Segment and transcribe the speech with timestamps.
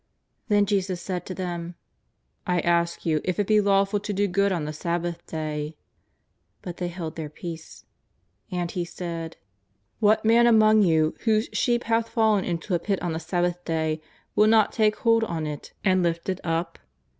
[0.47, 1.75] Then Jesus said tc them:"
[2.47, 5.77] I ask you if it be lawful to do good on the Sab bath day?''
[6.63, 7.85] But they held their peace.
[8.49, 9.37] And He said:"
[9.99, 14.01] What man among you whose sheep hath fallen into a pit on the Sabbath day
[14.35, 16.79] will not take hold on it and lifi it up